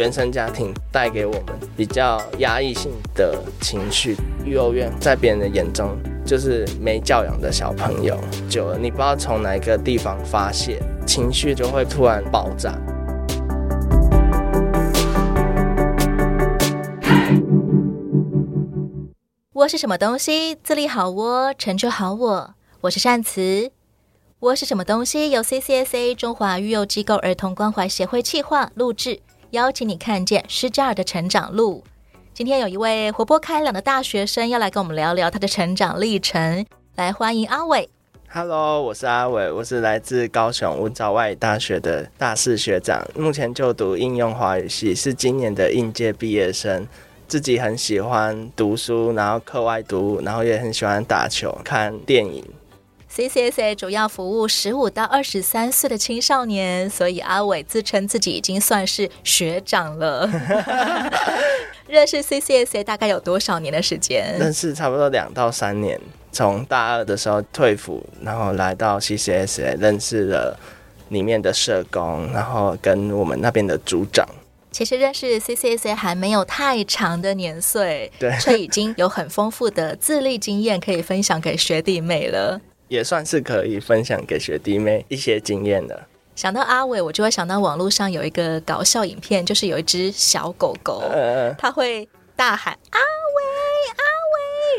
[0.00, 1.44] 原生家庭带给我们
[1.76, 4.16] 比较压抑性的情绪。
[4.46, 5.94] 育幼院在别人的眼中
[6.24, 8.18] 就是没教养的小朋友，
[8.48, 12.74] 久了你不知道从哪个地方发泄，情绪就会突然爆炸。
[19.52, 20.54] 窝是什么东西？
[20.64, 22.54] 自立好窝，成就好我。
[22.80, 23.70] 我是善慈。
[24.38, 25.30] 窝是什么东西？
[25.30, 31.82] 由 CCSA 中华育幼机构儿童关怀协会企划录制，邀请你看见失家儿的成长路。
[32.32, 36.64] 今天有一位活泼开朗的大学生要来跟我们聊聊他的成长历程，
[36.94, 37.88] 来欢迎阿伟。
[38.28, 46.86] Hello，我是阿伟，我是来自高雄文藻外语大学的大四学长，目前就读应用华语系，是今年的应届毕业生。
[47.26, 52.44] 自己很喜欢读书，然后课外读物，然后也很喜欢打球、看电影。
[53.14, 60.30] CCSA 主要服务十五到二十三岁的青少年，所以阿伟自称自己已经算是学长了。
[61.88, 64.36] 认识 CCSA 大概有多少年的时间？
[64.38, 66.00] 认识差不多两到三年。
[66.30, 70.56] 从大二的时候退辅，然后来到 CCSA，认识了
[71.08, 74.24] 里面的社工，然后跟我们那边的组长。
[74.70, 82.60] 其实认识 CCSA 还没有太长的年岁，对，却已经有很丰富的自立经验可以分享给学弟妹了。
[82.90, 86.06] 也算是可以分享给学弟妹一些经验的。
[86.34, 91.02] 想到阿伟，我就会想到网络上有一个搞笑影片，就是有一只小狗狗，
[91.56, 93.49] 它会大喊阿伟阿伟，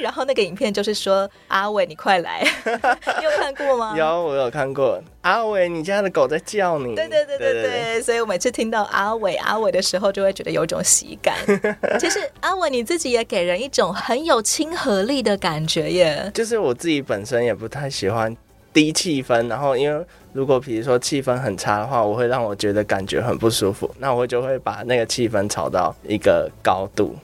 [0.02, 3.94] 然后那个影片就是说阿伟你快来， 你有看过吗？
[3.97, 5.02] 有，我有看过。
[5.21, 6.95] 阿伟，你家的狗在叫你。
[6.95, 11.35] 对对对对对，对对对，所以我每次听到阿伟阿伟的时候，就会觉得有一种喜感。
[11.99, 16.31] 其实阿伟你自己也给人一种很有亲和力的感觉耶。
[16.33, 18.36] 就是我自己本身也不太喜欢
[18.73, 27.15] 低气氛，然后因为如果比如说气氛很差的话，我会让我觉得感觉很不舒服，那我就会把那个气氛炒到一个高度。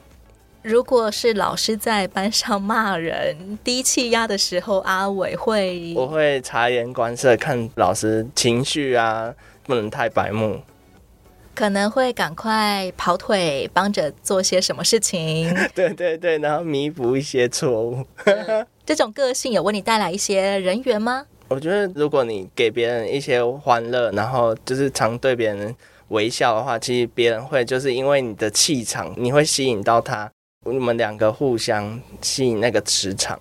[0.67, 9.33] 如果是老师在班上骂人低气压的时候，阿伟会，我会察言观色，看老师情绪啊，
[9.63, 10.59] 不能太白目，
[11.55, 15.55] 可能会赶快跑腿帮着做些什么事情。
[15.73, 18.05] 对对对，然后弥补一些错误。
[18.25, 21.25] 嗯，这种个性有为你带来一些人缘吗？
[21.47, 25.73] 我觉得，如果你给别人一些欢乐，然后就是常对别人
[26.09, 30.29] 微笑的话，其实别人会就是因为你的气场，你会吸引到他。
[30.71, 33.39] 你们两个互相吸引那个磁场，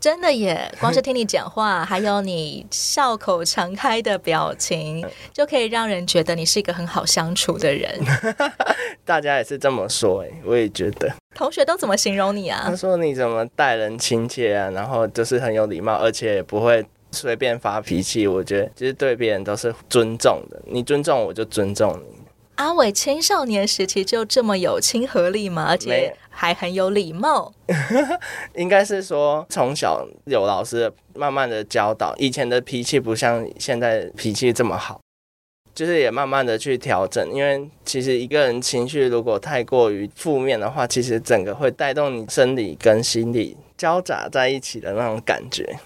[0.00, 0.70] 真的耶！
[0.80, 8.00] 光是听你讲话，还有你笑口常开的表情，就可以让人觉得你是一个很好相处的人。
[9.04, 11.10] 大家也是这么说哎，我也觉得。
[11.34, 12.62] 同学都怎么形容你啊？
[12.66, 18.26] 他说你怎么待人亲切啊，然后就是很有礼貌，而且也不会随便发脾气。
[18.26, 22.23] 我觉得其实对别人都是尊重的，你尊重我就尊重你。
[22.56, 25.66] 阿伟青少年时期就这么有亲和力吗？
[25.68, 27.52] 而且还很有礼貌。
[28.54, 35.00] 应该是说从小有老师慢慢的教导，以前的脾气不像现在脾气这么好，
[35.74, 37.28] 就是也慢慢的去调整。
[37.34, 45.76] 因为其实一个人情绪如果太过于负面的话，其实整个会带动你生理跟心理交杂在一起的那种感觉。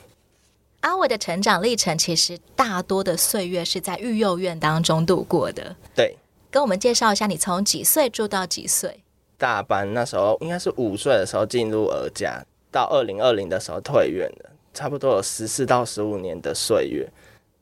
[0.81, 5.75] 阿伟的成长历程其实大多的岁月是在育幼院当中度过的。
[5.95, 6.15] 对。
[6.51, 9.03] 跟我们介绍一下，你从几岁住到几岁？
[9.37, 12.43] 大班那时候应该是五岁的时候进入儿家，
[12.73, 17.09] 到二零二零的时候退院的，差不多有十四到十五年的岁月。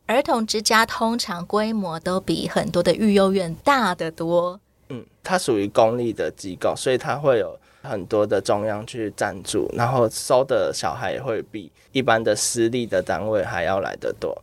[0.07, 4.61] 儿童之家通常规模都比很多的育幼院大得多。
[4.89, 14.41] 嗯，它属于公立的机构，所以它会有很多的中央去赞助，然后收的小孩也会比一般的私立的单位还要来得多。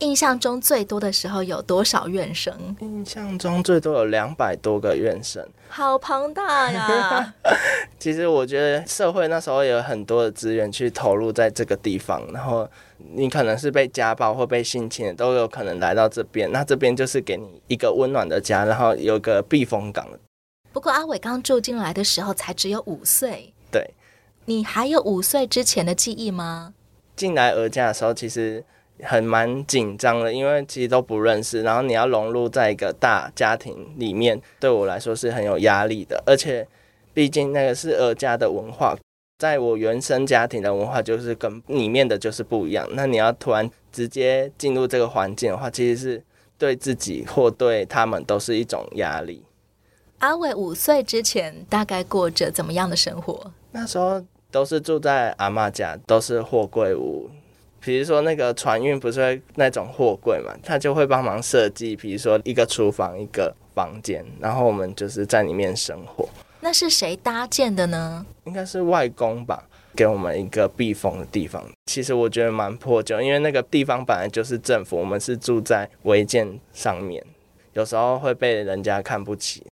[0.00, 2.76] 印象中最多的时候有多少院生？
[2.80, 7.34] 印象中最多有两百多个院生，好庞大呀！
[7.98, 12.68] 其实我觉得社会那时候有很多的资源去投入在这个地方，然后
[13.12, 16.50] 你可能是被家暴或被性侵的，都有可能来到这边。
[16.52, 20.06] 那这边就是给你一个温暖的家，然后有个避风港。
[20.72, 23.90] 不过阿伟刚住进来的时候才只有五岁，对，
[24.44, 26.74] 你还有五岁之前的记忆吗？
[27.16, 28.64] 进来儿家的时候，其实。
[29.02, 36.22] 很蛮紧张的，因为其实都不认识，然后你要融入在一个大家庭里面，对我来说是很有压力的。
[36.26, 36.66] 而且，
[37.14, 38.96] 毕竟那个是儿家的文化，
[39.38, 42.88] 在我原生家庭的文化就是跟里面的就是不一样。
[42.92, 46.22] 那你要突然直接进入这个环境的话，其实是
[46.58, 49.44] 对自己或对他们都是一种压力。
[50.18, 53.52] 阿伟五岁之前大概过着怎么样的生活？
[53.70, 57.30] 那时候都是住在阿妈家，都是货柜屋。
[57.80, 66.28] 比如说那个船运不是会那种货柜嘛，他就会帮忙设计，比如说一个厨房、一个房间，然后我们就是在里面生活。
[66.60, 68.26] 那是谁搭建的呢？
[68.44, 69.62] 应该是外公吧，
[69.94, 71.64] 给我们一个避风的地方。
[71.86, 77.24] 其实我觉得蛮破旧，因为那个地方本来就是政府，我们是住在违建上面，
[77.74, 79.64] 有时候会被人家看不起。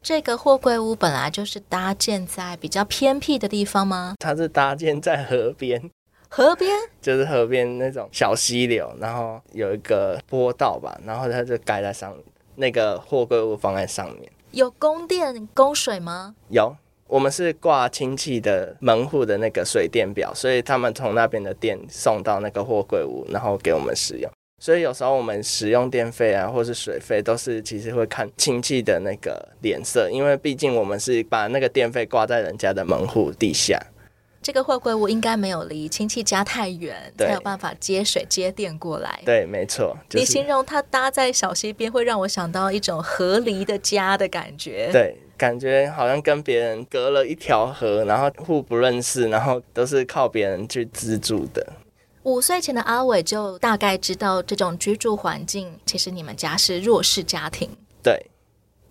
[0.00, 4.14] 这个货柜屋本来就是搭建在比较偏僻的地方吗？
[4.18, 5.90] 它是搭建在河边，
[6.34, 12.24] 河边就是河边那种小溪流，然后有一个坡道吧，然后它就盖在上面，
[12.54, 14.32] 那个货柜屋放在上面。
[14.52, 16.34] 有供电供水吗？
[16.48, 16.74] 有，
[17.06, 24.30] 我们是挂亲戚的门户的那个水电表，所以他们从那边的电送到那个货柜屋，然后给我们使用。
[24.58, 33.78] 所以有时候我们使用电费啊，或是水费，都是其实会看亲戚的那个脸色，因为毕竟我们是把那个电费挂在人家的门户地下。
[34.42, 39.20] 这个货柜屋应该没有离亲戚家太远，才有办法接水接电过来。
[39.24, 39.96] 对，没错。
[40.08, 44.90] 就是、你形容它搭在小溪边，会让我想到一种河离的家的感觉。
[44.90, 51.64] 对，感觉好像跟别人隔了一条河，然后互不认识，然后都是靠别人去资助的。
[52.24, 57.68] 五岁前的阿伟就大概知道这种居住环境，其实你们家是弱势家庭。
[58.02, 58.26] 对，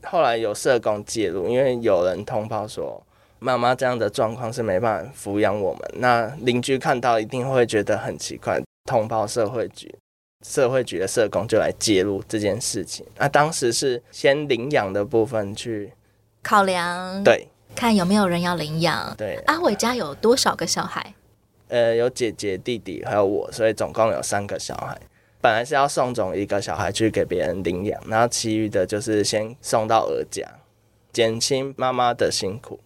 [0.04, 3.02] 后来有社工介入，因为有人通报说
[3.44, 9.94] 妈妈这样的状况是没办法抚养我们，那邻居看到一定会觉得很奇怪，通报社会局，
[10.46, 13.04] 社会局的社工就来介入这件事情。
[13.18, 15.92] 那当时是先领养的部分去
[16.44, 19.12] 考量，对，看有没有人要领养。
[19.18, 21.16] 对，阿伟家有多少个小孩？
[21.70, 24.96] 呃，有姐姐、弟弟，还有我，所以总共有三个小孩。
[25.42, 30.48] 本来是要送走一个小孩去给别人领养，然后其余的就是先送到儿家，
[31.12, 32.80] 减轻妈妈的辛苦。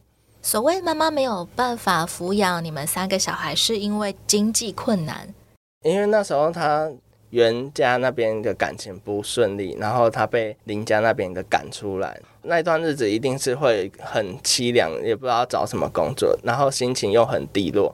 [0.46, 5.34] 所谓妈妈没有办法抚养你们三个小孩，是因为经济困难。
[5.82, 6.88] 因为那时候他
[7.32, 17.92] 原家那边的感情不顺利，然后他被邻家那边的赶出来，那段日子一定是会很凄凉，也不知道找什么工作，然后心情又很低落。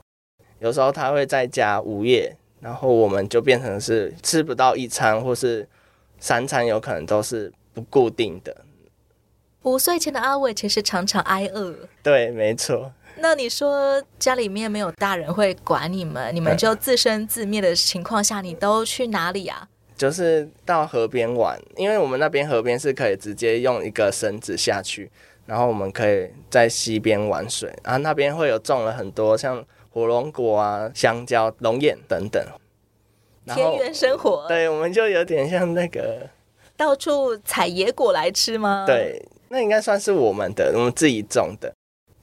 [0.58, 5.66] 有时候他会在家午夜，然后我们就变成是吃不到一餐，或是
[6.20, 8.54] 三餐有可能都是不固定的。
[9.62, 11.74] 五岁前的阿伟其实常常挨饿。
[12.02, 12.92] 对，没错。
[13.16, 19.68] 那你说家里面没有大人会管你们，你们就自生自灭的情况下，你都去哪里啊？
[19.96, 25.10] 就是到河边玩，因为我们那边河边是可以直接用一个绳子下去，
[25.46, 29.64] 然后我们可以在溪边玩水，然后那边会有种了很多像。
[29.94, 32.42] 火龙果啊，香蕉、龙眼等等，
[33.44, 34.48] 田园生活。
[34.48, 36.30] 对，我们就有点像那个
[36.78, 38.86] 到处采野果来吃吗？
[38.86, 41.70] 对，那应该算是我们的，我们自己种的。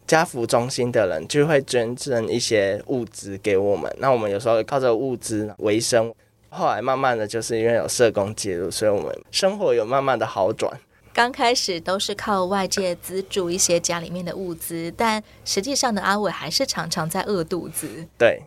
[0.07, 6.11] 家福中心的人就会捐赠一些物资给我们，那我们有时候靠着物资为生。
[6.49, 10.75] 后来慢慢的就是因为有社工介入，所以我们生活有慢慢的好转。
[11.13, 17.87] 刚开始都是靠外界资助一些家里面的物资，但实际上的阿伟还是常常在饿肚子。
[18.17, 18.41] 对，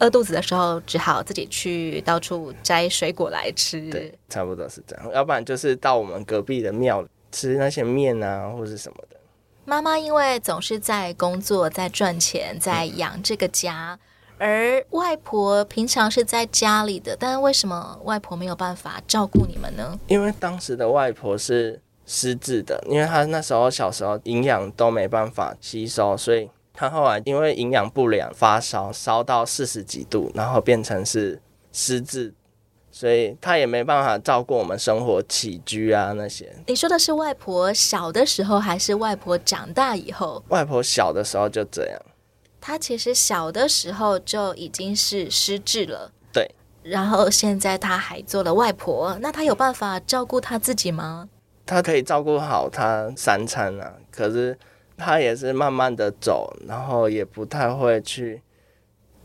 [0.00, 3.88] 饿肚子的时候只好自己去到处摘水果来吃。
[3.88, 5.10] 对，差不多是这样。
[5.14, 7.02] 要不然就是到我们隔壁的庙
[7.38, 9.16] 吃那些面啊，或是什么的。
[9.64, 13.98] 妈妈因为总是在工作，在赚钱，在养这个家，
[14.38, 19.98] 嗯，而外婆平常是在家里的，但是为什么外婆没有办法照顾你们呢？
[20.08, 21.80] 因为当时的外婆是。
[22.10, 31.38] 失智的，因为她那时候小时候营养都没办法吸收，所以她后来因为营养不良发烧，烧到四十几度，然后变成是
[31.70, 32.32] 失智，
[32.98, 36.52] 所以他也没办法照顾我们生活起居啊那些。
[36.66, 40.42] 你说的是外婆小的时候，还是外婆长大以后？
[40.48, 42.00] 外婆小的时候就这样。
[42.60, 46.10] 他其实小的时候就已经是失智了。
[46.32, 46.50] 对。
[46.82, 51.28] 然后现在他还做了外婆，那他有办法照顾他自己吗？
[51.64, 54.58] 他可以照顾好他三餐啊，可是
[54.96, 58.42] 他也是慢慢的走，然后也不太会去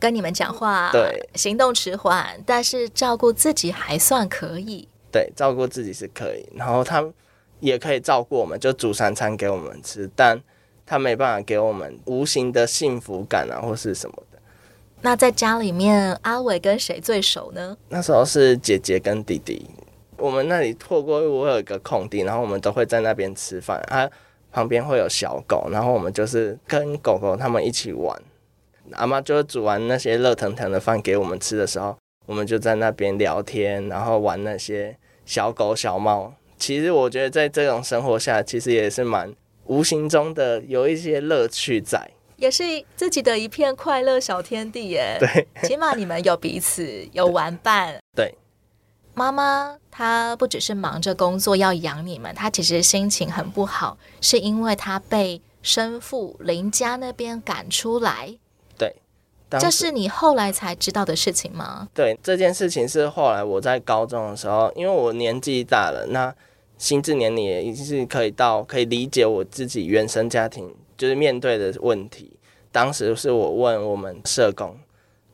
[0.03, 4.85] 跟你们讲话，对，行动迟缓，但是照顾自己还算可以。
[5.09, 7.01] 对，照顾自己是可以，然后他
[7.61, 10.37] 也可以照顾我们，就煮三餐给我们吃，但
[10.85, 14.37] 他没办法给我们无形的幸福感啊，或是什么的。
[14.99, 17.77] 那在家里面，阿伟跟谁最熟呢？
[17.87, 19.65] 那时候是姐姐跟弟弟。
[20.17, 23.79] 我们那里透过我有一个空地，然后我们都会在那边吃饭。
[23.87, 24.09] 啊，
[24.51, 28.21] 旁边会有小狗，然后我们就是跟狗狗他们一起玩。
[28.95, 36.33] 阿妈就会煮完那些热腾腾的饭给我们吃的时候，我们就在那边聊天，然后玩那些小狗小猫。
[36.57, 39.33] 其实我觉得在这种生活下，其实也是蛮
[39.65, 42.63] 无形中的有一些乐趣在，也是
[42.95, 45.17] 自己的一片快乐小天地耶。
[45.19, 47.97] 对，起码你们有彼此有玩伴。
[48.15, 48.33] 对。
[49.15, 58.35] 妈妈她不只是忙着工作要养你们，她其实心情很不好，是因为她被生父林家那边赶出来。
[59.59, 61.87] 对，这是你后来才知道的事情吗？
[61.93, 66.33] 对，这件事情是后来我在高中的时候，因为我年纪大了，那
[66.77, 72.37] 心智年龄也已经是可以到可以理解我自己原生家庭就是面对的问题。
[72.71, 74.77] 当时是我问我们社工，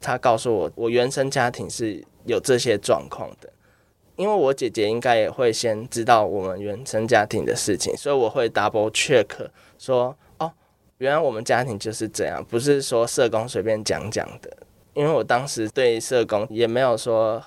[0.01, 3.49] 他告诉我我原生家庭是有这些状况的。
[4.17, 9.25] 因为我姐姐应该也会先知道我们原生家庭的事情，所以我会 double check
[9.77, 10.15] 说，哦，
[10.99, 14.57] 原来我们家庭就是这样，不是说社工随便讲讲的。
[14.93, 17.41] 因为我当时对社工也没有说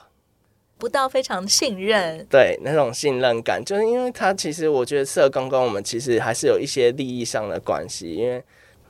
[0.79, 8.43] 不到非常信任，对那种信任感，就是因为他其实我觉得社工跟我们其实还是有一些利益上的关系，因为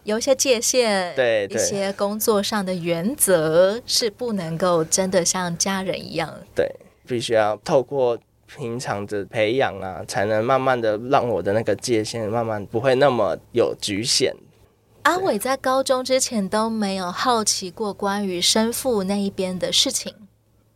[0.05, 6.71] 有一些界限，对，对，一些工作上的原则是不能够真的像家人一样，对。
[7.05, 8.17] 必须要透过
[8.47, 14.33] 平常的培养啊，才能慢慢的让我的那个界限慢慢不会那么有局限。
[15.03, 20.15] 阿伟在高中之前都没有好奇过关于生父那一边的事情。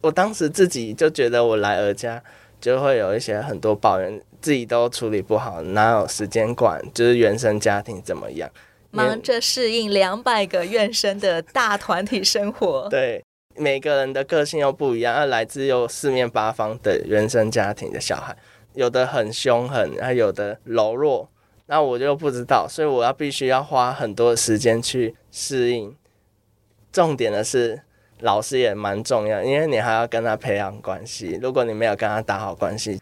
[0.00, 2.23] 我当时自己就觉得我来儿家
[2.61, 6.83] 就会有一些很多抱怨，自己都处理不好，哪有时间管？
[6.92, 8.50] 就是原生家庭怎么样，
[8.90, 12.88] 忙着适应两百个怨生的大团体生活。
[12.88, 13.23] 对。
[13.59, 18.37] 每个人的个性又不一样，而来自又四面八方的原生家庭的小孩，
[18.75, 21.26] 有的很凶狠，还有的柔弱，
[21.66, 25.94] 那我就不知道，所以我要必须要花很多时间去适应。
[26.92, 27.82] 重点的是，
[28.20, 31.38] 老师也蛮重要，因为你还要跟他培养关系。
[31.42, 33.00] 如果你没有跟他打好关系，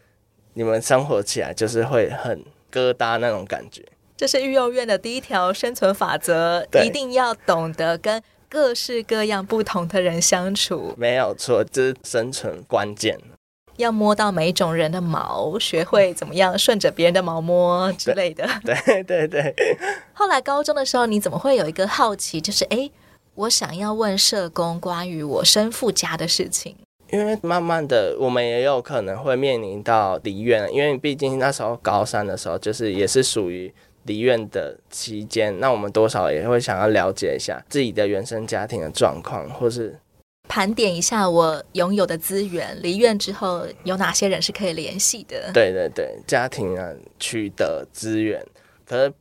[0.55, 3.85] 你们生活起来就是会很疙瘩那种感觉。
[4.17, 8.23] 这是育幼院的第一条生存法则，一定要懂得跟。
[8.47, 13.19] 各式各样不同的人相处，没有错，这是生存关键。
[13.77, 18.49] 要摸到每一种人的毛，学会怎么样顺着别人的毛摸之类的。
[18.65, 19.55] 对 对对。
[20.13, 22.91] 后来高中的时候，你怎么会有一个好奇，就是哎，
[23.35, 26.77] 我想要问社工关于我生父家的事情？
[27.11, 33.73] 因为慢慢的，我们也有可能会面临到离院，因为毕竟那时候高三的时候，就是也是属于。
[34.07, 39.99] 离院的期间，那我们多少也会想要了解一下自己的原生家庭的状况，或是
[40.55, 42.81] 盘点一下我拥有的资源。
[42.81, 45.51] 离院之后有哪些人是可以联系的？
[45.53, 48.41] 对对对，家庭啊，取得资源。
[48.87, 49.13] 可是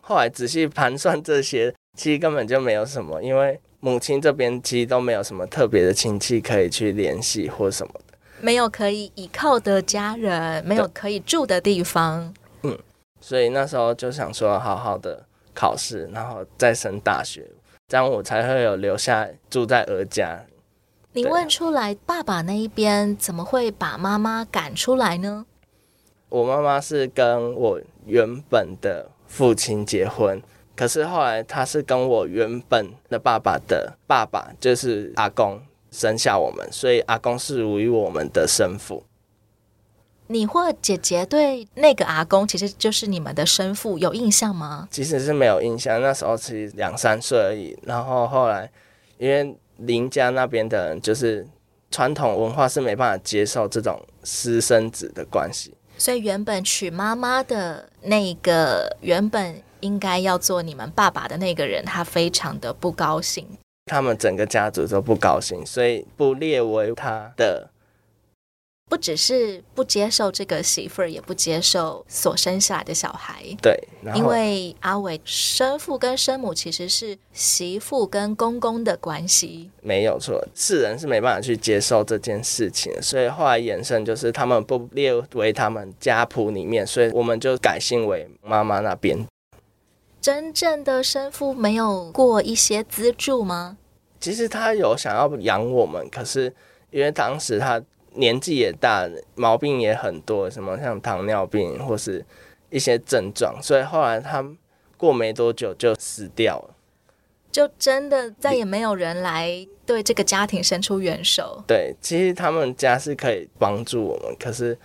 [0.00, 12.32] 后来仔细盘算这些，其实根本就没有什么，因为母亲这边其实都没有什么特别的亲戚可以去联系或什么的，没有可以依靠的家人，没有可以住的地方。
[12.62, 12.78] 嗯
[13.20, 15.22] 所以那时候就想说，好好的
[15.54, 17.46] 考试，然后再升大学，
[17.88, 20.42] 这样我才会有留下住在儿家。
[21.18, 25.46] 你问出来，爸爸那一边怎么会把妈妈赶出来呢？
[26.28, 30.40] 我妈妈是跟我原本的父亲结婚，
[30.76, 35.60] 可是后来她是跟我原本的爸爸的爸爸，就是阿公
[35.90, 39.02] 生下我们，所以阿公是属于我们的生父。
[40.28, 44.86] 你或姐姐对那个阿公，其实就是你们的生父，有印象吗？
[44.88, 47.76] 其实是没有印象，那时候其实两三岁而已。
[47.82, 48.70] 然后后来，
[49.16, 51.46] 因为林家那边的人就是
[51.90, 63.46] 传统文化是没办法接受这种私生子的关系，所以原本娶妈妈的那个原本应该要做你们爸爸的那个人，他非常的不高兴。
[63.86, 67.70] 他们整个家族都不高兴，所以不列为他的。
[68.88, 73.42] 不只是不接受这个媳妇儿，也不接受所生下来的小孩。
[73.60, 73.78] 对，
[74.14, 79.70] 因为阿伟生父跟生母其实是媳妇跟公公的关系。
[79.82, 89.26] 没有错，世人是没办法去接受这件事情，所以后来衍生就是他们不列为他们家谱里面，所以我们就改姓为妈妈那边。
[90.18, 93.76] 真正的生父没有过一些资助吗？
[94.18, 96.54] 其实他有想要养我们，可是
[96.90, 97.82] 因为当时他。
[98.14, 102.24] 年纪也大，毛病也很多，什么像糖尿病或是
[102.70, 104.44] 一些症状，所以后来他
[104.96, 106.74] 过没多久就死掉了，
[107.52, 111.62] 就真的再也没有人来对这个家庭伸出援手。
[111.66, 114.76] 对，其实他们家是可以帮助我们，可是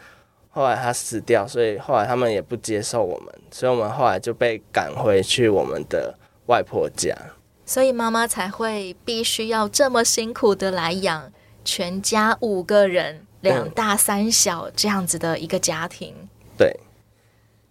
[0.51, 6.15] 后来他死掉，所以后来他们也不接受我们，所以我们后来就被赶回去我们的
[6.45, 7.17] 外婆家，
[7.65, 11.32] 所以妈妈才会必须要这么辛苦的来养。
[11.63, 16.13] 全家五个人，两大三小这样子的一个家庭。
[16.57, 16.79] 对，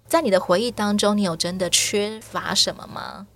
[0.07, 3.27] 在你的回忆当中，你有真的缺乏什么吗？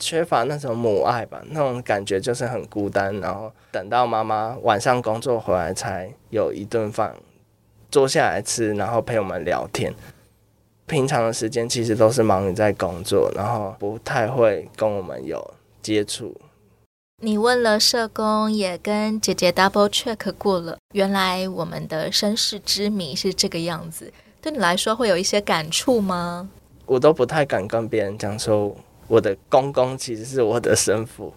[0.00, 3.14] 缺乏那种母爱吧，那种感觉就是很孤单。
[3.20, 7.14] 然后等到妈妈晚上工作回来，才有一顿饭
[7.90, 9.94] 坐下来吃，然后陪我们聊天。
[10.86, 16.36] 平常的时间其实都是忙于在工作，然后不太会跟我们有接触。
[17.22, 24.12] 你问了社工，也跟姐姐 double check 过了，原来我们的身世之谜是这个样子。
[24.42, 26.50] 对你来说会有一些感触吗？
[26.86, 31.32] 我都不太敢跟别人讲说我的公公其实是我的生父，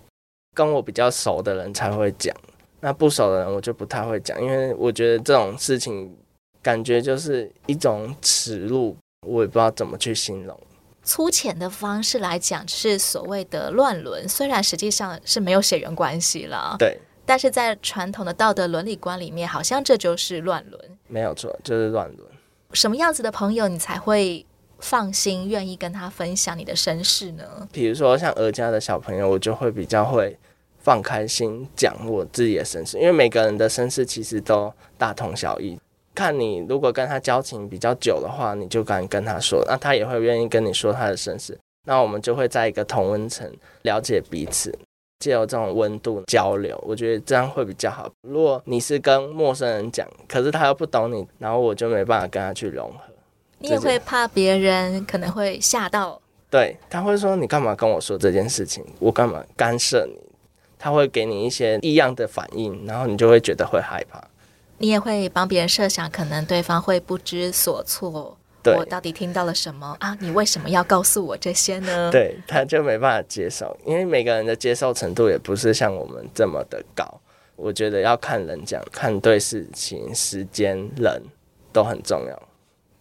[0.54, 2.36] 跟我比较熟的人才会讲，
[2.82, 6.14] 那不熟的人我就不太会讲，因为我觉得这种事情
[6.62, 8.98] 感觉就是一种耻辱。
[9.26, 10.58] 我也不知道怎么去形容。
[11.08, 16.76] 粗浅的方式来讲，是所谓的乱伦，虽然实际上是没有血缘关系了。
[16.78, 17.00] 对。
[17.26, 20.98] 但是在传统的道德伦理观里面，好像这就是乱伦。
[21.08, 22.30] 没有错，就是乱伦。
[22.74, 24.46] 什么样子的朋友，你才会
[24.80, 27.68] 放心愿意跟他分享你的身世呢？
[27.72, 30.38] 比如说像儿家的小朋友，我就会比较会
[30.80, 35.80] 放开心讲我自己的身世，因为每个人的身世其实都大同小异。
[36.18, 41.56] 看你如果跟他交情比较久的话，你就敢跟他说，那他也会愿意跟你说他的身世，
[41.86, 43.48] 那我们就会在一个同温层
[43.84, 44.76] 了解彼此，
[45.20, 48.10] 借由这种温度交流，我觉得这样会比较好。
[48.28, 53.14] 如果你是跟陌生人讲，可是他又不懂你，然后我就没办法跟他去融合。
[53.60, 56.20] 你也会怕别人可能会吓到？
[56.50, 58.84] 对，他会说，你干嘛跟我说这件事情？
[58.98, 60.20] 我干嘛干涉你？
[60.80, 64.24] 他会给你一些异样的反应，然后你就会觉得会害怕。
[64.78, 68.38] 你也会帮别人设想，可能对方会不知所措。
[68.64, 70.18] 对，我到底听到了什么啊？
[70.20, 72.12] 你为什么要告诉我这些呢？
[72.12, 77.06] 对，他就没办法接受，因为每个人的接受程度也不是像我们这么的高。
[77.56, 81.22] 我觉得要看人讲，看对事情、时间、人
[81.72, 82.40] 都很重要。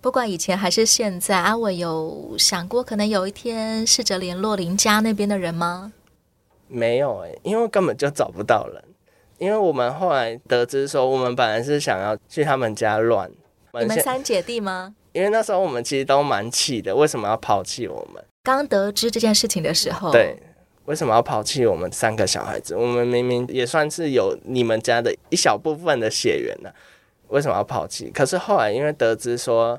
[0.01, 5.93] 不管以前还是现在，阿伟有想过可能有一天试着联络林家那边的人吗？
[6.69, 8.83] 没有哎、欸，因为根本就找不到人。
[9.39, 13.31] 因为我们后来得知说，我们本来是想要去他们家乱。
[13.79, 14.95] 你们三姐弟吗？
[15.13, 18.23] 因为那时候我们其实都蛮气的，为什么要抛弃我们？
[18.43, 20.37] 刚得知这件事情的时候，对，
[20.85, 22.75] 为什么要抛弃我们三个小孩子？
[22.75, 26.71] 我们明明也算是有你们家的一小部分的血缘呢，
[27.29, 28.11] 为什么要抛弃？
[28.11, 29.79] 可是后来因为得知说，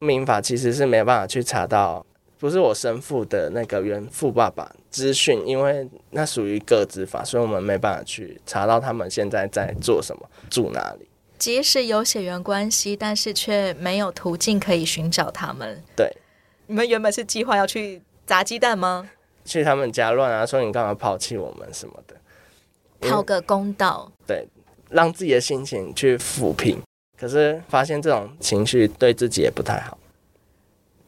[0.00, 2.04] 民法其实是没办法去查到。
[2.38, 11.08] 不是我生父的那个原父爸爸资讯，因为那属于个资法，所以我们没办法去查到他们现在在做什么，住哪里。
[11.38, 15.82] 即使有血缘关系，但是却没有途径可以寻找他们。
[15.94, 16.10] 对，
[16.66, 19.08] 你们原本是计划要去砸鸡蛋吗？
[19.44, 22.16] 去他们家乱啊，说你干嘛抛弃我们什么的，
[23.08, 24.10] 讨个公道。
[24.26, 24.46] 对，
[24.90, 26.80] 让自己的心情去抚平。
[27.18, 29.96] 可是发现这种情绪对自己也不太好。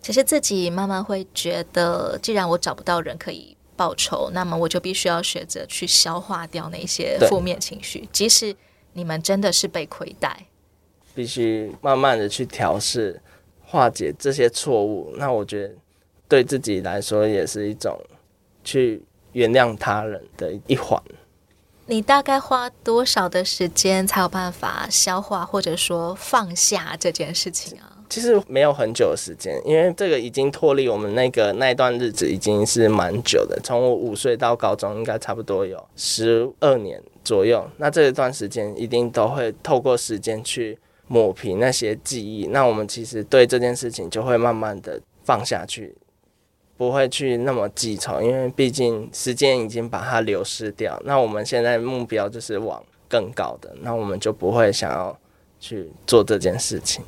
[0.01, 8.09] 其实自己慢慢会觉得，既然我找不到人可以报仇，那么我就必须要学着去消化掉那些负面情绪。
[8.13, 8.55] 即使
[8.93, 10.47] 你们真的是被亏待，
[11.15, 13.21] 必须慢慢的去调试、
[13.65, 15.15] 化解这些错误。
[15.17, 15.75] 那我觉得
[16.27, 18.01] 对自己来说也是一种
[18.65, 21.01] 去原谅他人的一环。
[21.87, 27.98] 你大概花多少的时间才有办法消化或者说放下这件事情啊？
[28.09, 33.59] 其实没有很久的时间，因为这个已经脱离我们那个那一段日子已经是蛮久的。
[33.63, 37.69] 从我五岁到高中，应该差不多有十二年左右。
[37.77, 42.47] 那这一段时间一定都会透过时间去抹平那些记忆。
[42.47, 45.95] 那我们其实对这件事情就会慢慢的放下去，
[46.79, 50.99] 不会去那么记仇，因为毕竟时间已经把它流失掉。
[51.05, 55.19] 那我们现在目标就是往更高的，那我们就不会想要
[55.61, 57.05] 去做这件事情。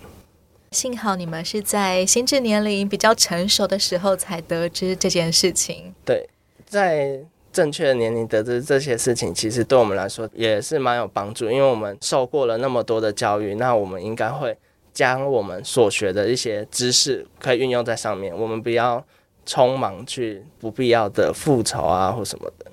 [0.70, 5.92] 幸好你们是在心智年龄比较成熟的时候才得知这件事情。
[6.04, 6.28] 对，
[6.64, 7.18] 在
[7.52, 14.56] 正确的年龄得知这些事情，其实对我们来说也是蛮有帮助，因为我们受过了那么多的教育，那我们应该会
[14.92, 19.04] 将我们所学的一些知识可以运用在上面，我们不要
[19.44, 22.69] 匆忙去不必要的复仇啊或什么的。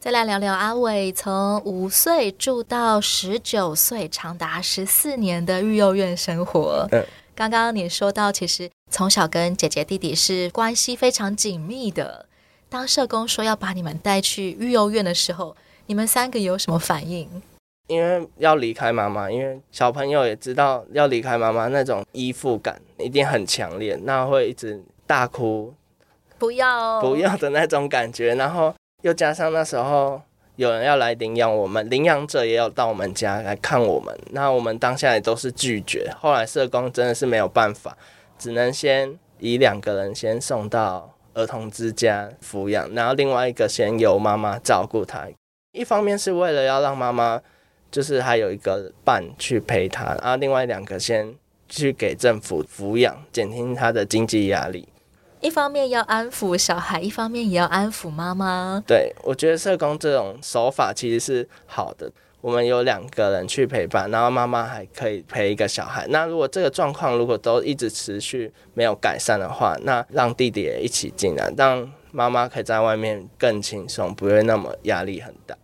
[0.00, 6.86] 再来聊聊阿伟从五岁住到十九岁，长达十四年的育幼院生活。
[6.92, 12.26] 嗯，刚刚你说到，其实从小跟姐姐弟弟是关系非常紧密的。
[12.68, 15.56] 当社工说要把你们带去育幼院的时候，
[15.86, 17.28] 你们三个有什么反应？
[17.88, 25.74] 因为要离开妈妈，因为小朋友也知道要离开妈妈，那种依附感一定很强烈，那会一直大哭，
[26.38, 28.72] 不要哦，不要的那种感觉，然后。
[29.02, 30.20] 又加上那时候
[30.56, 36.10] 有人要来领养我们，领养者也有到我们家来看我们，那我们当下也都是拒绝。
[36.18, 37.96] 后来社工真的是没有办法，
[38.36, 45.28] 只能先以两个人先送到儿童之家抚养，然后另外一个先由妈妈照顾他。
[45.70, 47.40] 一方面是为了要让妈妈
[47.92, 51.32] 就是还有一个伴去陪他，然后另外两个先
[51.68, 54.88] 去给政府抚养，减轻他的经济压力。
[55.40, 58.82] 一方面要安抚小孩，一方面也要安抚妈妈。
[58.86, 62.10] 对，我觉得社工这种手法其实是好的。
[62.40, 66.06] 我们有两个人去陪伴，然后妈妈还可以陪一个小孩。
[66.08, 75.56] 那如果这个状况如果都一直持续没有改善的话，那让弟弟也一起进来，让妈妈可以在外面更轻松，不会那么压力很大。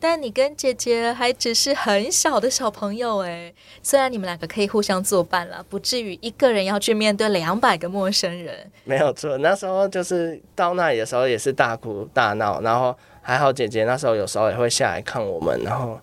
[0.00, 8.70] 但你跟姐姐还只是很小的小朋友诶，虽然你们两个可以互相作伴了，不至于一个人要去面对两百个陌生人。
[8.84, 15.98] 没有错，那时候就是到那里的时候也是大哭大闹，然后还好姐姐那时候有时候也会下来看我们，然后。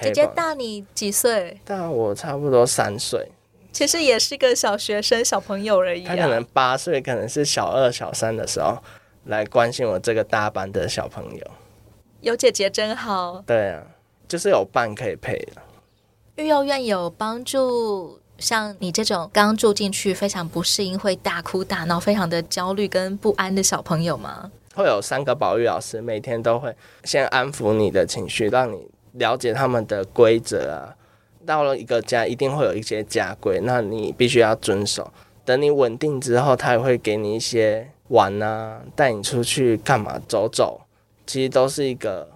[0.00, 1.60] 姐姐大你几岁？
[1.66, 3.28] 大我差不多三岁。
[3.72, 6.16] 其实也是个小学生、小朋友而已啊。
[6.16, 8.76] 他可能八岁，可能是小二、小三的时候
[9.26, 11.46] 来关心我这个大班的小朋友。
[12.22, 13.42] 有姐姐真好。
[13.46, 13.82] 对啊，
[14.26, 15.62] 就是有伴可以陪的。
[16.36, 24.50] 育幼院有帮助像你这种刚住进去非常不适应、会大哭大闹、非常的焦虑跟不安的小朋友吗？
[24.74, 28.88] 会有三个保育老师，每天都会先安抚你的情绪，让你。
[29.16, 30.96] 了解他们的规则啊，
[31.44, 35.12] 到了一个家一定会有一些家规，那你必须要遵守。
[35.44, 40.80] 等你稳定之后，他也会给你一些玩啊，带你出去干嘛走走，
[41.26, 42.28] 其实都是一个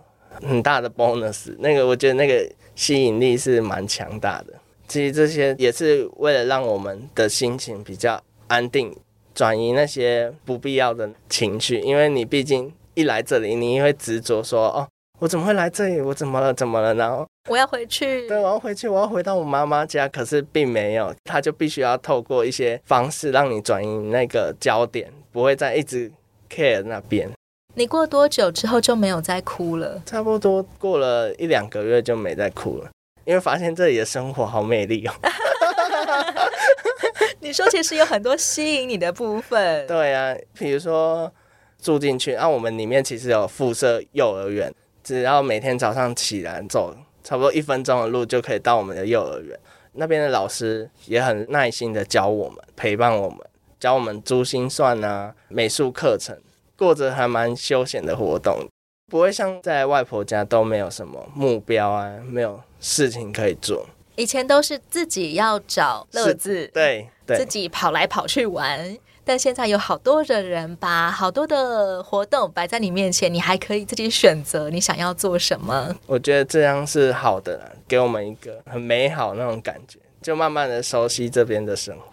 [0.42, 1.54] 很大的 bonus。
[1.58, 4.54] 那个我觉得那个吸引力是蛮强大的。
[4.88, 8.94] 其实这些也是为了让我们的心情比较安定，
[9.34, 14.88] 转移那些不必要的情绪，因为你毕竟一来这里，你会执着说哦。
[15.18, 15.98] 我怎么会来这里？
[16.00, 16.52] 我怎么了？
[16.52, 16.92] 怎么了？
[16.92, 18.28] 然后我要回去。
[18.28, 20.06] 对，我要回去，我要回到我妈妈家。
[20.06, 26.12] 可是并没有，他就必须要透过一些方式让你转移那个焦点，不会再一直
[26.50, 27.30] care 那边。
[27.78, 30.00] 你过多久之后就没有再哭了？
[30.06, 32.88] 差不多过了一两个月就没再哭了，
[33.26, 35.12] 因为发现这里的生活好美丽哦。
[37.40, 39.86] 你说其实有很多吸引你的部分。
[39.86, 41.30] 对啊，比如说
[41.78, 44.72] 住进去，那、啊、我们里面其实有附设幼儿园。
[45.04, 49.54] 只要每天早上起来走差不多一分钟的路，就可以到我们的幼儿园。
[49.92, 53.38] 那边的老师也很耐心的教我们，陪伴我们，
[53.78, 56.36] 教我们珠心算啊、美术课程，
[56.76, 58.68] 过着还蛮休闲的活动，
[59.10, 63.86] 不会像在外婆家都没有什么目标啊，没有事情可以做。
[64.16, 68.96] 以前都是自己要找乐子，对，对，自己跑来跑去玩。
[69.28, 75.92] 但现在有好多的人把好多的活动摆在你面前，你还可以自己选择你想要做什么。
[76.06, 82.04] 我觉得这样是好的啦，给我们一个很美好那种感觉，就慢慢的熟悉这边的生活。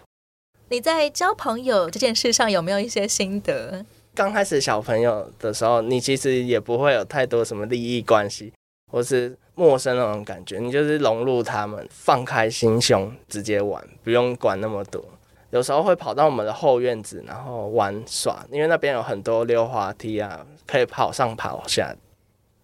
[0.70, 3.86] 你在交朋友这件事上有没有一些心得？
[4.14, 8.52] 刚开始小朋友的时候，你其实也不会有太多什么利益关系，
[8.92, 15.04] 或是陌生那种感觉，你就是融入他们，放开心胸，直接玩，不用管那么多。
[15.50, 21.94] 有时候会跑到我们的后院子，然后玩耍，因为那边有很多溜滑梯啊，可以跑上跑下。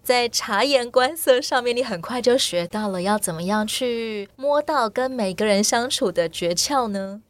[0.02, 7.22] 在察言观色上面，你很快就学到了要怎么样去摸到跟每个人相处的诀窍呢？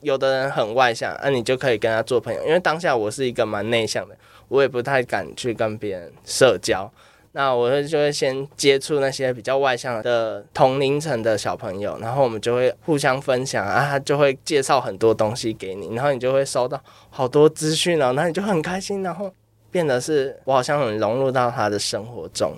[0.00, 2.44] 有的人很外向，那、你就可以跟他做朋友。
[2.46, 4.16] 因为当下我是一个蛮内向的，
[4.48, 6.90] 我也不太敢去跟别人社交。
[7.32, 19.30] 那我会就会先接触那些比较外向的同龄层的小朋友，然后我们就会互相分享啊，他就会介绍很多东西给你，然后你就会收到好多资讯哦，然后你就很开心，然后
[19.70, 22.54] 变得是我好像很融入到他的生活中，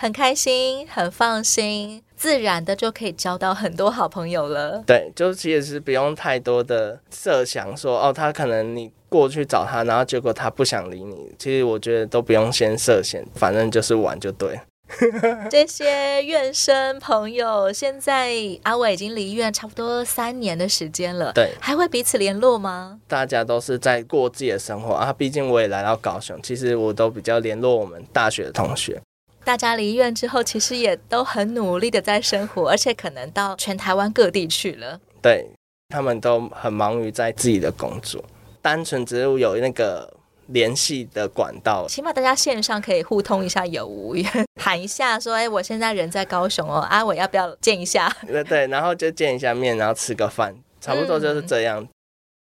[0.00, 4.82] 很开心，很放心，自然的就可以交到很多好朋友了。
[4.86, 8.90] 对，就其实是不用太多的设想说，说哦，他可能你。
[9.10, 11.34] 过去找他，然后结果他不想理你。
[11.36, 14.60] 其实我觉得都不用先设限，反正就是玩就对。
[15.50, 18.32] 这些院生朋友，现在
[18.62, 23.00] 阿伟已经离院差不多三年的时间了，对，还会彼此联络吗？
[23.08, 25.12] 大家都是在过自己的生活啊。
[25.12, 29.02] 毕竟我也来到高雄，其实我都比较联络我们大学的同学。
[29.44, 35.00] 大家离院之后，其实也都很努力的在生活，而且可能到全台湾各地去了。
[35.22, 35.46] 对，
[35.88, 38.22] 他们都很忙于在自己的工作。
[38.62, 40.12] 单纯只有有那个
[40.48, 44.14] 联系的管道，起码大家线上可以互通一下有无，
[44.60, 51.82] 喊一下说：“哎，我现在人在高雄哦，阿伟要不要见一下？”对对，然后就见一下面，然后吃个饭，差不多就是这样。
[51.82, 51.88] 嗯，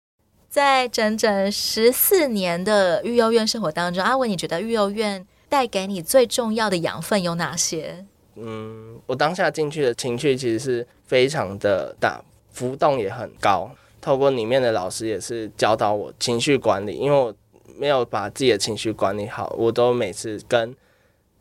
[0.50, 8.06] 在整整十四年的育幼院生活当中，阿伟，你觉得育幼院带给你最重要的养分有哪些？
[8.36, 13.72] 嗯，我当下进去的情绪其实是非常的大，浮动也很高。
[14.00, 17.34] 透过里面的老师也是教导我情绪管理，因为我
[17.76, 20.76] 没有把自己的情绪管理好，我都每次跟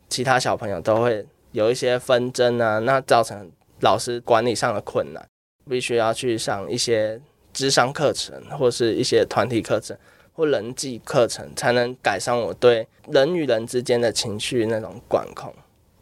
[0.09, 3.49] 其他小朋友都会有一些纷争啊，那造成
[3.81, 5.25] 老师管理上的困难，
[5.69, 7.21] 必须要去上一些
[7.53, 9.95] 智商课程，或是一些团体课程
[10.37, 15.51] 或人际课程，才能改善我对人与人之间的情绪那种管控。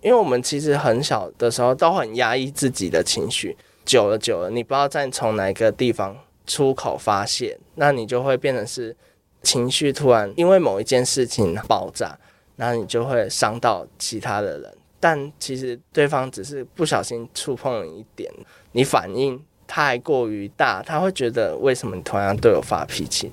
[0.02, 8.94] 因为我们其实很小的时候都很压抑自己的情绪，久了久了，你不知道再从哪个地方出口发泄，那你就会变成是
[9.42, 12.20] 情绪突然因为某一件事情爆炸，
[12.58, 14.78] 那你就会伤到其他的人。
[15.00, 18.30] 但其实对方只是不小心触碰了一点，
[18.74, 23.32] 你反应太过于大，他会觉得为什么你突然对我发脾气？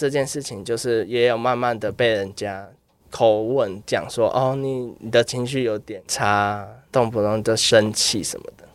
[0.00, 2.68] 这件事情就是也有慢慢的被人家。
[3.10, 8.66] 口吻讲说哦，你你的情绪有点差，动不动就生气什么的。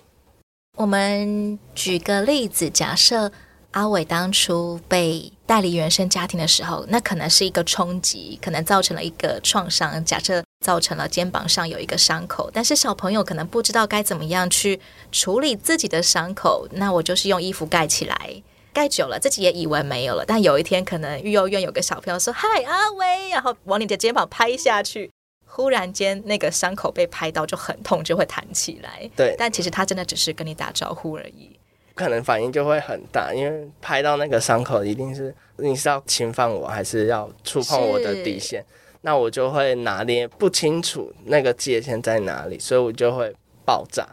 [0.76, 3.32] 我们举个例子，假设
[3.72, 10.06] 阿伟当初被带离原生家庭的时候，那可能是一个冲击，可能造成了一个创伤。
[10.06, 14.80] 假设造成了肩膀上有一个伤口，但是小朋友可能不知道该怎么样去
[15.12, 18.44] 处理自己的伤口，那我就是用衣服盖起来。
[18.78, 20.24] 盖久了，自己也以为没有了。
[20.24, 25.10] 但有一天，可能育幼院有个小朋友说：“嗨，阿威！”然后往你的肩膀拍下去，
[25.48, 29.10] 忽然间那个伤口被拍到就很痛，就会弹起来。
[29.16, 31.58] 对，但其实他真的只是跟你打招呼而已。
[31.96, 38.64] 可能反应就会很大，因为拍到那个伤口，一定是你是要侵犯我，还是要触碰我的底线？
[39.02, 43.36] 那我就会拿捏不清楚那个界限在哪里，所以我就会
[43.66, 44.08] 爆炸。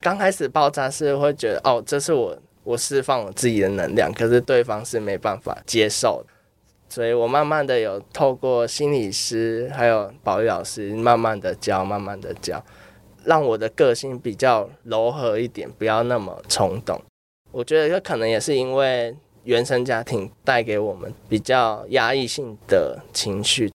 [0.00, 2.34] 刚开始爆炸是会觉得，哦，这是我。
[2.66, 6.32] 我释放我自己的能量，可是对方是没办法接受的，
[6.88, 12.60] 所以我慢慢的有透过心理师还有保育老师，慢慢的教，慢慢的教，
[13.24, 17.00] 让我的个性比较柔和一点，不要那么冲动。
[17.52, 23.70] 我觉得这可能也是因为原生家庭带给我们比较压抑性的情绪。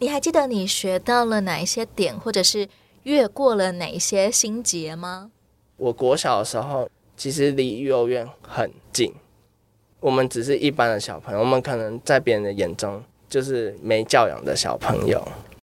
[0.00, 2.68] 你还记得你学到了哪一些点，或者是
[3.04, 5.30] 越过了哪一些心结吗？
[5.76, 6.90] 我国小的时候。
[7.16, 9.12] 其实离育幼院很近，
[10.00, 15.22] 我们只是一般的小朋友，我们可能在别人的眼中就是没教养的小朋友，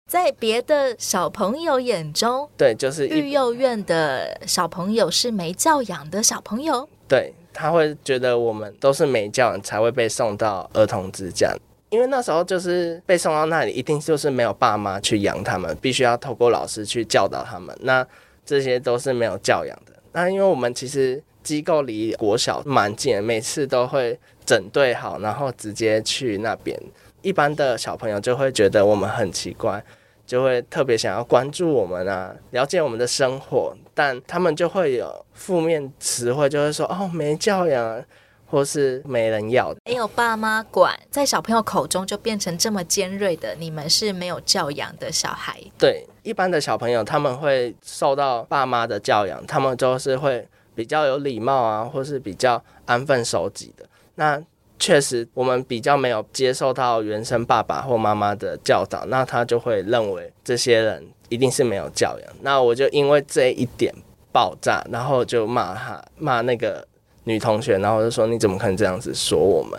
[0.06, 11.52] 在别的小朋友眼中，对，就是育幼院的小朋友是没教养的小朋友，对，他会觉得我们都是没教养才会被送到儿童之家，
[11.88, 18.06] 因为那时候就是被送到那里，一定就是没有爸妈去养他们，必须要透过老师去教导他们，那
[18.44, 21.20] 这些都是没有教养的，那因为我们其实。
[21.42, 26.78] 机构离国小蛮近，每次都会整队好，然后直接去那边。
[27.22, 29.84] 一般的小朋友就会觉得我们很奇怪，
[30.26, 38.02] 就会特别想要关注我们啊，了解我们的生活，但他们就会有负面词汇，就会说哦，没教养，
[38.46, 45.60] 或是没人要，没有爸妈管，在小朋友口中就变成这么尖锐的，你们是没有教养的小孩。
[45.78, 50.48] 对，一般的小朋友他们会受到爸妈的教养，他们就是会。
[50.74, 54.40] 比较有礼貌啊，或是比较安分守己的，那
[54.78, 62.32] 确实我们比较没有接受到原生爸爸或妈妈的教导，那他就会认为这些人一定是没有教养。
[62.40, 63.94] 那我就因为这一点
[64.32, 66.86] 爆炸，然后就骂他，骂那个
[67.24, 69.78] 女同学，然后就说你怎么可能这样子说我们？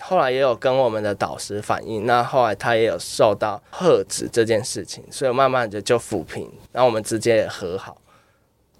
[0.00, 7.96] 后来也有跟我们的导师反映，那后来他也有受到喝止这件事情，所以慢慢的就抚平，然后我们直接也和好。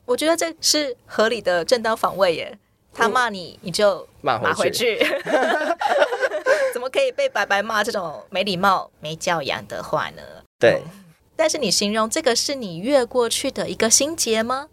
[0.06, 2.58] 我觉得这是合理的正当防卫耶。
[2.96, 4.98] 他骂你，你就骂回去。
[6.72, 10.22] 怎么可以被白白骂这种没礼貌、没教养的话呢？
[10.60, 11.04] 对、嗯。
[11.34, 14.68] 但是你形容这个是你越过去的一个心结吗？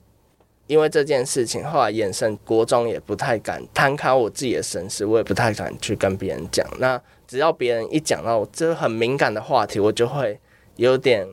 [0.67, 6.63] 因为这件事情后来延伸，国中也不太敢摊开我自己的身世，我也不太敢去跟别人讲。
[6.78, 10.39] 那只要别人一讲到这很敏感的话题，我就会
[10.76, 11.28] 有点。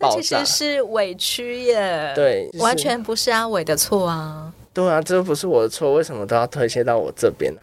[0.00, 4.52] 这其实是委屈耶，对，完全不是阿伟的错啊。
[4.72, 7.60] 对啊，这不是我的错，为什么都要推卸到我这边呢？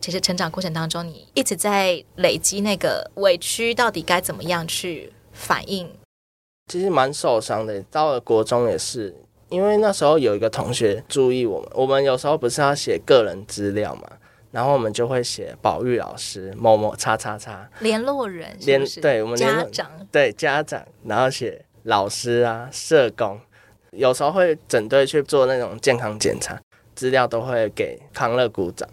[0.00, 5.90] 其实成长过程当中，你一直在累积那个委屈，到底该怎么样去反应？
[6.72, 9.12] 其实蛮受伤的，到了国中也是，
[9.48, 14.08] 因为那时候有一个同学注意我们，我们有时候不是要写个人资料嘛，
[14.58, 17.70] 然后我们就会写保育老师某某叉叉叉。
[17.78, 21.64] 联络人是联，对我们家长，对家长，然后写。
[21.84, 23.40] 老师啊，社工，
[23.92, 26.60] 有时候会整队去做那种健康检查，
[26.94, 28.86] 资料都会给康乐股长，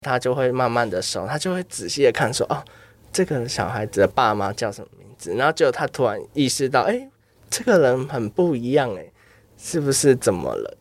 [0.00, 2.64] 他就会慢慢的收，他就会仔细的看说，哦，
[3.12, 7.08] 这个小孩子的爸妈叫什么名字，然后就他突然意识到，哎，
[7.48, 9.12] 这个人很不一样，哎，
[9.56, 10.78] 是不是怎么了？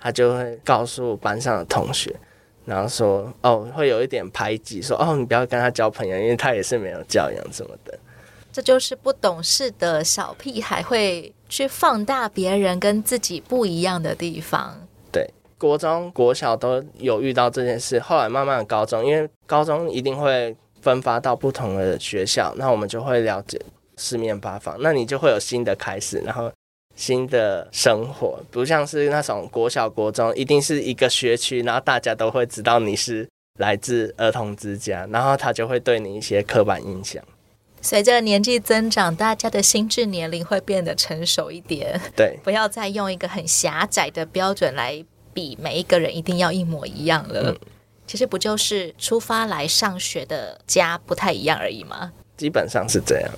[0.00, 2.18] 他就会告诉班上的同学，
[2.68, 7.98] 然后说，哦，会有一点排挤，说，哦，你不要跟他交朋友，因为他也是没有教养什么的。
[8.52, 14.86] 这就是不懂事的小屁孩会去放大别人跟自己不一样的地方。
[15.10, 15.26] 对，
[15.56, 23.58] 国中、国小都有遇到这件事，后来慢慢的高中，因为高中一定会分发到不同的学校，那我们就会了解
[23.96, 26.50] 四面八方，那你就会有新的开始，然后
[26.98, 33.26] 新的生活，不像是那种国小、国中，一定是一个学区，然后大家都会知道你是
[33.60, 37.22] 来自儿童之家，然后他就会对你一些刻板印象。
[37.80, 42.00] 随着年纪增长，大家的心智年龄会变得成熟一点。
[42.16, 47.52] 对，不要再用一个很狭窄的标准来比每一个人一定要一模一样了。
[47.52, 47.58] 嗯，
[48.08, 52.12] 其实不就是出发来上学的家不太一样而已吗？
[52.36, 53.30] 基本上是这样。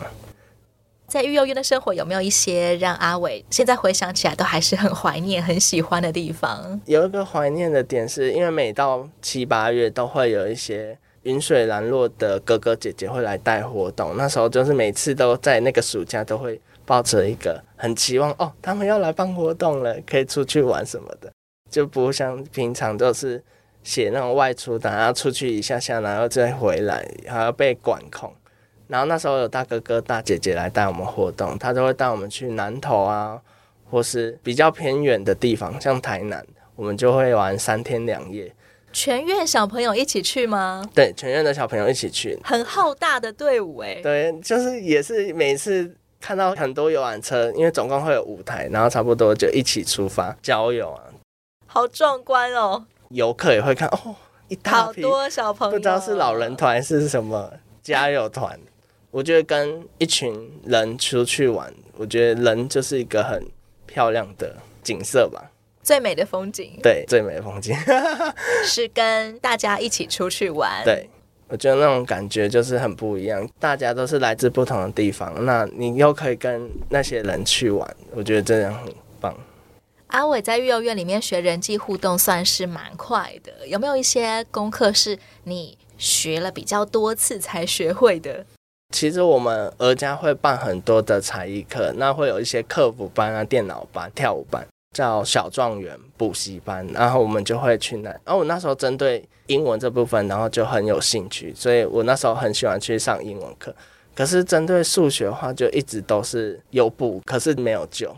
[1.10, 6.80] 在育幼院的生活有没有一些让阿伟现在回想起来都还是很怀念、很喜欢的地方？
[6.86, 21.32] 有一个怀念的点是，因为每到七八月都会有一些云水兰落的哥哥姐姐会来带活动，那时候就是每次都在那个暑假都会抱着一个很期望哦，他们要来办活动了，可以出去玩什么的，
[21.68, 23.42] 就不像平常都是
[23.82, 28.32] 写那种外出单，然后出去一下下，然后再回来还要被管控。
[28.90, 33.40] 然后那时候有大哥哥大姐姐来带我们活动，他都会带我们去南投啊，
[33.88, 38.52] 或是比较偏远的地方，像台南，我们就会玩三天两夜。
[38.92, 40.84] 全院小朋友一起去吗？
[40.92, 44.00] 对，全院的小朋友一起去，很浩大的队伍哎。
[44.02, 51.04] 对，就是也是每次看到很多游览车，因为总共会有五台，然后差不多就一起出发郊游啊，
[51.68, 52.84] 好壮观哦！
[53.10, 54.16] 游客也会看哦，
[54.48, 58.58] 一大批好多小朋友，不知道是老人团是什么加油团。
[59.10, 60.32] 我觉得跟一群
[60.64, 63.44] 人出去玩，我觉得人就是一个很
[63.86, 65.50] 漂亮的景色吧，
[65.82, 66.78] 最美的风景。
[66.82, 67.74] 对，最美的风景
[68.64, 70.84] 是跟大家一起出去玩。
[70.84, 71.08] 对，
[71.48, 79.36] 我觉得那种感觉就是很不一样，大家都是来自不同的地方，那你又可以跟那些人去玩，我觉得这样很棒。
[80.06, 88.46] 阿伟在育幼院里面学人际互动算是蛮快的，有没有一些功课是你学了比较多次才学会的？
[88.90, 98.10] 其实我们儿家会办很多的才艺课，那会有一些客服班啊、电脑班、跳舞班，叫小状元补习班，然后我们就会去那。
[98.10, 103.74] 然后我那时候针对英文这部分，然后就很有兴趣，所以我那时候很喜欢去上英文课。
[104.14, 108.14] 可是针对数学的话，就一直都是有补，可是没有救。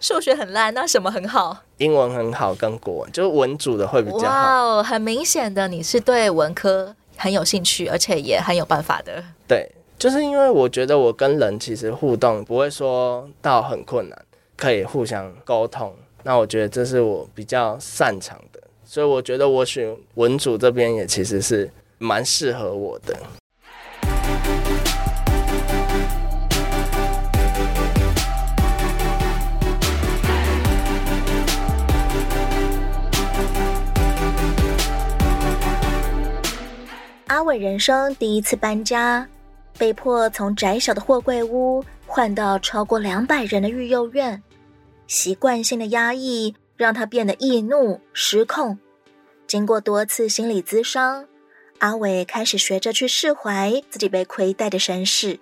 [0.00, 1.56] 数学很烂，那什么很好？
[1.76, 4.24] 英文很好，跟国文，就是文组的会比较好。
[4.24, 9.22] 哇哦，很明显的你是对文科很有兴趣，而且也很有办法的。
[9.46, 9.70] 对。
[9.98, 15.90] 就是因为我觉得我跟人其实互动不会说到很困难，可以互相沟通。
[16.22, 23.16] 那我觉得这是我比较擅长的，所以我觉得我选文组这边也其实是蛮适合我的。
[37.28, 39.26] 阿伟人生第一次搬家。
[39.76, 44.42] 被迫从窄小的货柜屋换到超过两百人的育幼院，
[45.06, 48.78] 习惯性的压抑让他变得易怒失控。
[49.46, 51.26] 经过多次心理咨商，
[51.78, 55.38] 阿伟开始学着去释怀自己被亏待的身世。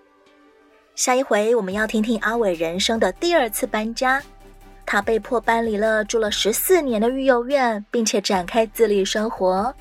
[0.94, 4.22] 下一回我们要听听阿伟人生的第二次搬家，
[4.84, 9.74] 他被迫搬离了住了十四年的育幼院，并且展开自立生活。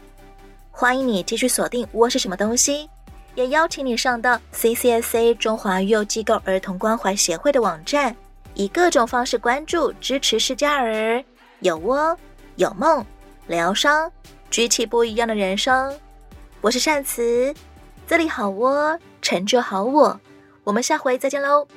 [0.72, 2.90] 欢迎你继续锁定窝是什么东西。
[3.36, 8.16] 也邀请你上到 CCSA 中华育幼机构儿童关怀协会的网站，
[8.54, 11.24] 以各种方式关注、支持失家儿，
[11.60, 12.18] 有窝
[12.58, 13.04] 有梦，
[13.48, 14.12] 疗伤，
[14.52, 15.98] 举起不一样的人生。
[16.62, 17.54] 我是善慈，
[18.06, 20.20] 这里好窝，成就好我。
[20.64, 21.68] 我们下回再见喽。